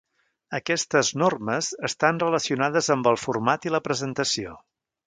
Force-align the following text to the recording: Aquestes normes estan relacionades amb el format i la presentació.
Aquestes 0.59 1.11
normes 1.23 1.69
estan 1.91 2.23
relacionades 2.27 2.91
amb 2.99 3.13
el 3.13 3.21
format 3.27 3.71
i 3.71 3.77
la 3.79 3.85
presentació. 3.91 4.61